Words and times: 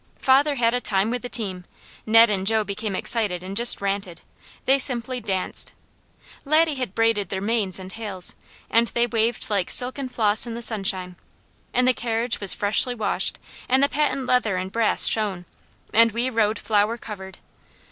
Father 0.17 0.55
had 0.55 0.73
a 0.73 0.81
time 0.81 1.11
with 1.11 1.21
the 1.21 1.29
team. 1.29 1.63
Ned 2.07 2.31
and 2.31 2.47
Jo 2.47 2.63
became 2.63 2.95
excited 2.95 3.43
and 3.43 3.55
just 3.55 3.81
ranted. 3.81 4.21
They 4.65 4.79
simply 4.79 5.19
danced. 5.19 5.73
Laddie 6.43 6.73
had 6.73 6.95
braided 6.95 7.29
their 7.29 7.39
manes 7.39 7.77
and 7.77 7.91
tails, 7.91 8.33
and 8.71 8.87
they 8.87 9.05
waved 9.05 9.51
like 9.51 9.69
silken 9.69 10.09
floss 10.09 10.47
in 10.47 10.55
the 10.55 10.63
sunshine, 10.63 11.17
and 11.71 11.87
the 11.87 11.93
carriage 11.93 12.39
was 12.39 12.55
freshly 12.55 12.95
washed 12.95 13.37
and 13.69 13.83
the 13.83 13.89
patent 13.89 14.25
leather 14.25 14.55
and 14.57 14.71
brass 14.71 15.05
shone, 15.07 15.45
and 15.93 16.13
we 16.13 16.31
rode 16.31 16.57
flower 16.57 16.97
covered. 16.97 17.37